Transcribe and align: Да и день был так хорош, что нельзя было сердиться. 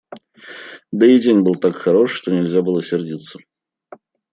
Да 0.91 1.05
и 1.05 1.19
день 1.19 1.41
был 1.41 1.53
так 1.53 1.75
хорош, 1.75 2.11
что 2.11 2.31
нельзя 2.31 2.63
было 2.63 2.81
сердиться. 2.81 3.37